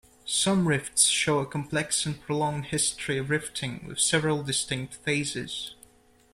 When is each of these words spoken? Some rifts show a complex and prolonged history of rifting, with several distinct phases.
Some 0.25 0.67
rifts 0.67 1.03
show 1.09 1.41
a 1.41 1.45
complex 1.45 2.07
and 2.07 2.19
prolonged 2.19 2.65
history 2.65 3.19
of 3.19 3.29
rifting, 3.29 3.85
with 3.87 3.99
several 3.99 4.41
distinct 4.41 4.95
phases. 4.95 5.75